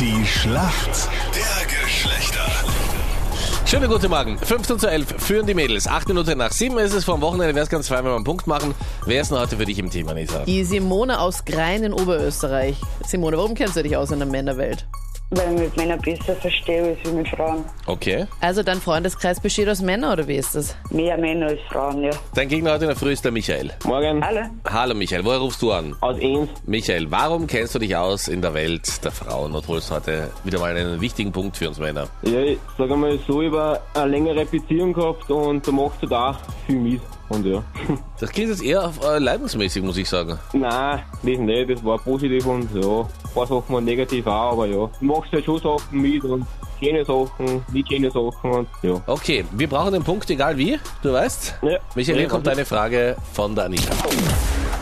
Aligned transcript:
Die 0.00 0.24
Schlacht 0.24 1.08
der 1.34 1.66
Geschlechter. 1.66 2.46
Schönen 3.66 3.90
guten 3.90 4.08
Morgen. 4.10 4.38
15 4.38 4.78
zu 4.78 4.86
11 4.88 5.14
führen 5.18 5.46
die 5.46 5.54
Mädels. 5.54 5.86
Acht 5.86 6.08
Minuten 6.08 6.38
nach 6.38 6.52
sieben 6.52 6.78
ist 6.78 6.94
es 6.94 7.04
vom 7.04 7.20
Wochenende. 7.20 7.54
Wäre 7.54 7.64
es 7.64 7.68
ganz 7.68 7.88
fein, 7.88 7.98
wenn 7.98 8.12
wir 8.12 8.16
einen 8.16 8.24
Punkt 8.24 8.46
machen. 8.46 8.74
Wer 9.04 9.20
ist 9.20 9.30
denn 9.30 9.38
heute 9.38 9.56
für 9.56 9.66
dich 9.66 9.78
im 9.78 9.90
Team, 9.90 10.08
Anita? 10.08 10.44
Die 10.44 10.64
Simone 10.64 11.20
aus 11.20 11.44
Grein 11.44 11.82
in 11.84 11.92
Oberösterreich. 11.92 12.76
Simone, 13.06 13.36
warum 13.36 13.54
kennst 13.54 13.76
du 13.76 13.82
dich 13.82 13.96
aus 13.96 14.10
in 14.10 14.18
der 14.18 14.28
Männerwelt? 14.28 14.86
Weil 15.34 15.54
ich 15.54 15.60
mit 15.60 15.76
Männern 15.78 15.98
besser 16.00 16.34
verstehe 16.36 16.96
als 17.02 17.12
mit 17.12 17.26
Frauen. 17.28 17.64
Okay. 17.86 18.26
Also 18.40 18.62
dein 18.62 18.78
Freundeskreis 18.82 19.40
besteht 19.40 19.66
aus 19.66 19.80
Männern 19.80 20.12
oder 20.12 20.28
wie 20.28 20.36
ist 20.36 20.54
das? 20.54 20.76
Mehr 20.90 21.16
Männer 21.16 21.46
als 21.46 21.60
Frauen, 21.70 22.02
ja. 22.02 22.10
Dein 22.34 22.48
Gegner 22.48 22.72
heute 22.72 22.84
in 22.84 22.88
der 22.88 22.96
Früh 22.98 23.12
ist 23.12 23.24
der 23.24 23.32
Michael. 23.32 23.70
Morgen 23.84 24.22
Alle? 24.22 24.50
Hallo 24.70 24.94
Michael, 24.94 25.24
woher 25.24 25.38
rufst 25.38 25.62
du 25.62 25.72
an? 25.72 25.96
aus 26.02 26.16
Eins. 26.20 26.50
Michael, 26.66 27.10
warum 27.10 27.46
kennst 27.46 27.74
du 27.74 27.78
dich 27.78 27.96
aus 27.96 28.28
in 28.28 28.42
der 28.42 28.52
Welt 28.52 29.02
der 29.02 29.10
Frauen 29.10 29.54
und 29.54 29.66
holst 29.68 29.90
heute 29.90 30.30
wieder 30.44 30.58
mal 30.58 30.76
einen 30.76 31.00
wichtigen 31.00 31.32
Punkt 31.32 31.56
für 31.56 31.68
uns 31.68 31.78
Männer? 31.78 32.08
Ja, 32.24 32.40
ich 32.40 32.58
sag 32.76 32.90
einmal 32.90 33.18
so, 33.26 33.40
ich 33.40 33.50
habe 33.50 33.80
eine 33.94 34.10
längere 34.10 34.44
Beziehung 34.44 34.92
gehabt 34.92 35.30
und 35.30 35.66
da 35.66 35.72
macht 35.72 36.02
halt 36.02 36.12
auch 36.12 36.36
viel 36.66 36.76
mit. 36.76 37.00
Und 37.32 37.46
ja. 37.46 37.62
Das 38.20 38.30
klingt 38.30 38.50
jetzt 38.50 38.62
eher 38.62 38.84
auf, 38.86 39.02
äh, 39.04 39.18
leidensmäßig, 39.18 39.82
muss 39.82 39.96
ich 39.96 40.08
sagen. 40.08 40.38
Nein, 40.52 41.02
das 41.22 41.38
nicht, 41.38 41.70
das 41.70 41.84
war 41.84 41.98
positiv 41.98 42.46
und 42.46 42.68
ja. 42.74 43.00
Ein 43.00 43.34
paar 43.34 43.46
Sachen 43.46 43.74
waren 43.74 43.84
negativ 43.84 44.26
auch, 44.26 44.52
aber 44.52 44.66
ja. 44.66 44.90
Du 45.00 45.04
machst 45.04 45.32
halt 45.32 45.44
schon 45.44 45.58
Sachen 45.60 46.00
mit 46.00 46.22
und 46.24 46.46
schöne 46.78 47.04
Sachen, 47.04 47.64
nicht 47.72 47.88
schöne 47.90 48.10
Sachen 48.10 48.50
und 48.50 48.68
ja. 48.82 49.00
Okay, 49.06 49.44
wir 49.52 49.68
brauchen 49.68 49.92
den 49.92 50.02
Punkt, 50.04 50.28
egal 50.30 50.56
wie, 50.58 50.78
du 51.02 51.12
weißt. 51.12 51.54
Ja. 51.62 51.78
Michael, 51.94 52.16
hier 52.16 52.22
Ja, 52.24 52.28
kommt 52.28 52.46
was 52.46 52.52
eine 52.52 52.64
Frage 52.64 53.16
von 53.32 53.54
der 53.54 53.64
Anita. 53.64 53.92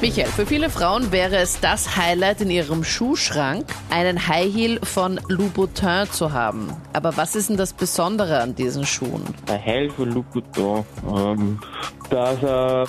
Michael, 0.00 0.26
für 0.26 0.44
viele 0.46 0.68
Frauen 0.68 1.12
wäre 1.12 1.36
es 1.36 1.60
das 1.60 1.96
Highlight 1.96 2.40
in 2.40 2.50
ihrem 2.50 2.82
Schuhschrank, 2.82 3.66
einen 3.88 4.26
High 4.26 4.52
Heel 4.52 4.80
von 4.82 5.20
Louboutin 5.28 6.10
zu 6.10 6.32
haben. 6.32 6.72
Aber 6.92 7.16
was 7.16 7.36
ist 7.36 7.50
denn 7.50 7.56
das 7.56 7.72
Besondere 7.72 8.40
an 8.40 8.56
diesen 8.56 8.84
Schuhen? 8.84 9.22
Ein 9.48 9.64
Heil 9.64 9.90
von 9.90 10.10
Louboutin, 10.10 10.84
ähm, 11.08 11.60
dass 12.12 12.42
er 12.42 12.86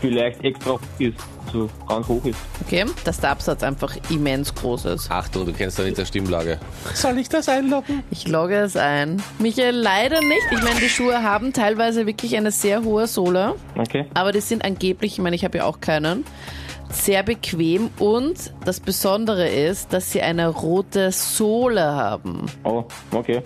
vielleicht 0.00 0.44
extra 0.44 0.72
hoch 0.72 0.80
ist, 0.98 1.16
so 1.52 1.68
ganz 1.88 2.06
hoch 2.06 2.24
ist. 2.24 2.38
Okay, 2.64 2.84
dass 3.04 3.18
der 3.20 3.30
Absatz 3.30 3.62
einfach 3.62 3.96
immens 4.10 4.54
groß 4.54 4.84
ist. 4.86 5.10
Achtung, 5.10 5.46
du 5.46 5.52
kennst 5.52 5.80
Anita 5.80 6.04
Stimmlage. 6.04 6.58
Soll 6.92 7.18
ich 7.18 7.28
das 7.28 7.48
einloggen? 7.48 8.02
Ich 8.10 8.28
logge 8.28 8.56
es 8.56 8.76
ein. 8.76 9.22
Michael, 9.38 9.74
leider 9.74 10.20
nicht. 10.20 10.46
Ich 10.50 10.62
meine, 10.62 10.78
die 10.80 10.88
Schuhe 10.88 11.22
haben 11.22 11.52
teilweise 11.52 12.06
wirklich 12.06 12.36
eine 12.36 12.50
sehr 12.50 12.84
hohe 12.84 13.06
Sohle. 13.06 13.54
Okay. 13.78 14.04
Aber 14.14 14.32
die 14.32 14.40
sind 14.40 14.64
angeblich, 14.64 15.14
ich 15.14 15.18
meine, 15.20 15.36
ich 15.36 15.44
habe 15.44 15.58
ja 15.58 15.64
auch 15.64 15.80
keinen, 15.80 16.24
sehr 16.90 17.22
bequem 17.22 17.90
und 17.98 18.52
das 18.64 18.80
Besondere 18.80 19.48
ist, 19.48 19.92
dass 19.92 20.12
sie 20.12 20.20
eine 20.20 20.48
rote 20.48 21.12
Sohle 21.12 21.82
haben. 21.82 22.46
Oh, 22.62 22.84
okay. 23.12 23.42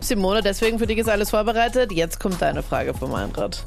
Simone, 0.00 0.42
deswegen 0.42 0.78
für 0.78 0.86
dich 0.86 0.98
ist 0.98 1.08
alles 1.08 1.30
vorbereitet. 1.30 1.92
Jetzt 1.92 2.20
kommt 2.20 2.40
deine 2.40 2.62
Frage 2.62 2.94
vom 2.94 3.14
Einrad. 3.14 3.64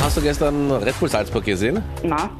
Hast 0.00 0.16
du 0.16 0.20
gestern 0.20 0.70
Red 0.70 0.98
Bull 1.00 1.08
Salzburg 1.08 1.44
gesehen? 1.44 1.82
Nein. 2.02 2.30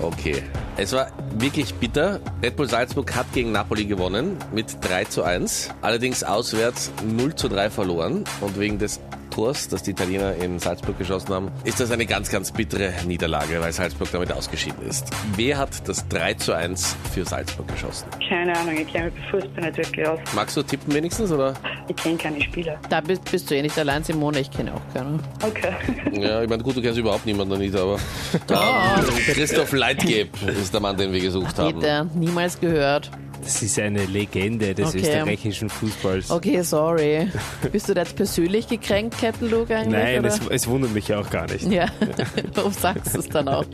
Okay. 0.00 0.42
Es 0.76 0.92
war 0.92 1.06
wirklich 1.38 1.72
bitter. 1.74 2.20
Red 2.42 2.56
Bull 2.56 2.68
Salzburg 2.68 3.14
hat 3.14 3.32
gegen 3.32 3.52
Napoli 3.52 3.84
gewonnen 3.84 4.36
mit 4.52 4.76
3 4.80 5.04
zu 5.04 5.22
1. 5.22 5.70
Allerdings 5.82 6.24
auswärts 6.24 6.90
0 7.04 7.34
zu 7.36 7.48
3 7.48 7.70
verloren. 7.70 8.24
Und 8.40 8.58
wegen 8.58 8.78
des 8.78 9.00
Tors, 9.34 9.66
das 9.68 9.82
die 9.82 9.90
Italiener 9.90 10.34
in 10.36 10.60
Salzburg 10.60 10.96
geschossen 10.96 11.34
haben, 11.34 11.50
ist 11.64 11.80
das 11.80 11.90
eine 11.90 12.06
ganz, 12.06 12.30
ganz 12.30 12.52
bittere 12.52 12.92
Niederlage, 13.04 13.60
weil 13.60 13.72
Salzburg 13.72 14.08
damit 14.12 14.32
ausgeschieden 14.32 14.86
ist. 14.86 15.10
Wer 15.34 15.58
hat 15.58 15.88
das 15.88 16.06
3 16.08 16.34
zu 16.34 16.52
1 16.52 16.96
für 17.12 17.24
Salzburg 17.24 17.66
geschossen? 17.66 18.06
Keine 18.28 18.56
Ahnung, 18.56 18.76
ich 18.78 18.86
kenne 18.92 19.10
mich 19.10 19.14
Fußball 19.30 19.64
nicht 19.64 19.76
wirklich 19.76 20.06
aus. 20.06 20.20
Magst 20.34 20.56
du 20.56 20.62
tippen 20.62 20.94
wenigstens, 20.94 21.32
oder? 21.32 21.54
Ich 21.88 21.96
kenne 21.96 22.16
keine 22.16 22.40
Spieler. 22.40 22.78
Da 22.88 23.00
bist, 23.00 23.28
bist 23.28 23.50
du 23.50 23.56
eh 23.56 23.62
nicht 23.62 23.76
allein, 23.76 24.04
Simone. 24.04 24.38
Ich 24.38 24.50
kenne 24.50 24.72
auch 24.72 24.94
keinen. 24.94 25.20
Okay. 25.42 25.74
Ja, 26.14 26.42
ich 26.42 26.48
meine, 26.48 26.62
gut, 26.62 26.76
du 26.76 26.80
kennst 26.80 26.96
überhaupt 26.96 27.26
niemanden, 27.26 27.54
Anita, 27.54 27.82
aber... 27.82 27.98
Doch. 28.46 29.04
Christoph 29.26 29.72
Leitgeb 29.72 30.28
ist 30.46 30.72
der 30.72 30.80
Mann, 30.80 30.96
den 30.96 31.12
wir 31.12 31.20
gesucht 31.20 31.58
haben. 31.58 31.80
Peter, 31.80 32.04
niemals 32.14 32.60
gehört. 32.60 33.10
Das 33.44 33.62
ist 33.62 33.78
eine 33.78 34.04
Legende 34.06 34.74
des 34.74 34.88
Okay. 34.88 35.00
österreichischen 35.00 35.68
Fußballs. 35.68 36.30
Okay, 36.30 36.62
sorry. 36.62 37.28
Bist 37.70 37.88
du 37.88 37.94
da 37.94 38.00
jetzt 38.02 38.16
persönlich 38.16 38.68
gekränkt, 38.68 39.18
Captain 39.20 39.50
Luke 39.50 39.74
eigentlich? 39.76 39.92
Nein, 40.02 40.24
es, 40.24 40.40
es 40.48 40.66
wundert 40.66 40.92
mich 40.92 41.12
auch 41.14 41.28
gar 41.28 41.46
nicht. 41.50 41.70
Ja, 41.70 41.88
warum 42.54 42.72
sagst 42.72 43.14
du 43.14 43.18
es 43.20 43.28
dann 43.28 43.48
auch? 43.48 43.64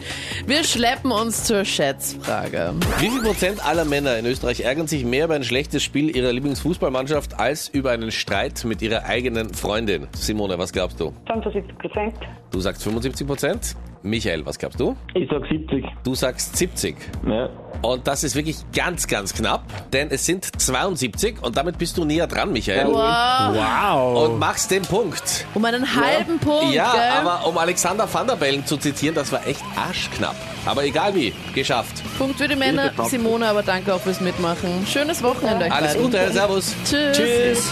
Wir 0.46 0.64
schleppen 0.64 1.12
uns 1.12 1.44
zur 1.44 1.64
Schätzfrage. 1.64 2.74
Wie 2.98 3.10
viel 3.10 3.22
Prozent 3.22 3.64
aller 3.64 3.84
Männer 3.84 4.18
in 4.18 4.26
Österreich 4.26 4.60
ärgern 4.60 4.88
sich 4.88 5.04
mehr 5.04 5.26
über 5.26 5.34
ein 5.34 5.44
schlechtes 5.44 5.82
Spiel 5.82 6.14
ihrer 6.14 6.32
Lieblingsfußballmannschaft 6.32 7.38
als 7.38 7.68
über 7.68 7.92
einen 7.92 8.10
Streit 8.10 8.64
mit 8.64 8.82
ihrer 8.82 9.04
eigenen 9.04 9.54
Freundin? 9.54 10.08
Simone, 10.16 10.58
was 10.58 10.72
glaubst 10.72 10.98
du? 11.00 11.12
75 11.28 11.78
Prozent. 11.78 12.14
Du 12.50 12.58
sagst 12.60 12.82
75 12.82 13.26
Prozent. 13.26 13.76
Michael, 14.02 14.46
was 14.46 14.58
glaubst 14.58 14.80
du? 14.80 14.96
Ich 15.14 15.28
sag 15.30 15.46
70. 15.46 15.84
Du 16.04 16.14
sagst 16.14 16.56
70. 16.56 16.96
Ja. 17.26 17.50
Und 17.82 18.06
das 18.06 18.24
ist 18.24 18.34
wirklich 18.34 18.56
ganz, 18.74 19.06
ganz 19.06 19.32
knapp, 19.34 19.62
denn 19.92 20.08
es 20.10 20.26
sind 20.26 20.44
72 20.60 21.42
und 21.42 21.56
damit 21.56 21.78
bist 21.78 21.96
du 21.96 22.04
näher 22.04 22.26
dran, 22.26 22.52
Michael. 22.52 22.88
Wow. 22.88 23.54
Wow! 23.54 24.24
Und 24.28 24.38
machst 24.38 24.70
den 24.70 24.82
Punkt. 24.82 25.46
Um 25.54 25.64
einen 25.64 25.86
halben 25.94 26.38
Punkt, 26.38 26.72
Ja, 26.74 26.92
gell? 26.92 27.26
aber 27.26 27.46
um 27.46 27.56
Alexander 27.56 28.06
van 28.12 28.26
der 28.26 28.36
Bellen 28.36 28.66
zu 28.66 28.76
zitieren, 28.76 29.14
das 29.14 29.32
war 29.32 29.46
echt 29.46 29.62
arschknapp. 29.76 30.36
Aber 30.66 30.84
egal 30.84 31.14
wie, 31.14 31.32
geschafft. 31.54 32.02
Punkt 32.18 32.36
für 32.38 32.48
die 32.48 32.56
Männer. 32.56 32.92
Simone, 33.04 33.46
aber 33.46 33.62
danke 33.62 33.94
auch 33.94 34.00
fürs 34.00 34.20
Mitmachen. 34.20 34.86
Schönes 34.86 35.22
Wochenende 35.22 35.66
euch 35.66 35.72
Alles. 35.72 35.96
Gute, 35.96 36.30
Servus. 36.32 36.74
Tschüss. 36.84 37.16
Tschüss! 37.16 37.70